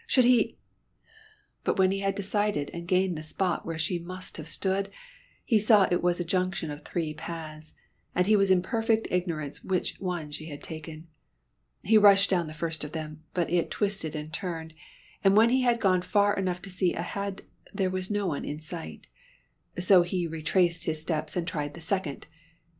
Should 0.07 0.25
he? 0.25 0.57
But 1.63 1.77
when 1.77 1.91
he 1.91 1.99
had 1.99 2.15
decided 2.15 2.71
and 2.73 2.87
gained 2.87 3.15
the 3.15 3.21
spot 3.21 3.67
where 3.67 3.77
she 3.77 3.99
must 3.99 4.37
have 4.37 4.47
stood, 4.47 4.89
he 5.45 5.59
saw 5.59 5.83
it 5.91 6.01
was 6.01 6.19
a 6.19 6.23
junction 6.25 6.71
of 6.71 6.81
three 6.83 7.13
paths, 7.13 7.75
and 8.15 8.25
he 8.25 8.35
was 8.35 8.49
in 8.49 8.63
perfect 8.63 9.07
ignorance 9.11 9.63
which 9.63 9.99
one 10.01 10.31
she 10.31 10.47
had 10.49 10.63
taken. 10.63 11.07
He 11.83 11.99
rushed 11.99 12.31
down 12.31 12.47
the 12.47 12.55
first 12.55 12.83
of 12.83 12.93
them, 12.93 13.23
but 13.35 13.51
it 13.51 13.69
twisted 13.69 14.15
and 14.15 14.33
turned, 14.33 14.73
and 15.23 15.37
when 15.37 15.51
he 15.51 15.61
had 15.61 15.79
gone 15.79 16.01
far 16.01 16.33
enough 16.35 16.63
to 16.63 16.71
see 16.71 16.95
ahead 16.95 17.43
there 17.71 17.91
was 17.91 18.09
no 18.09 18.25
one 18.25 18.43
in 18.43 18.59
sight. 18.59 19.05
So 19.77 20.01
he 20.01 20.25
retraced 20.25 20.85
his 20.85 20.99
steps 20.99 21.35
and 21.37 21.47
tried 21.47 21.75
the 21.75 21.79
second. 21.81 22.25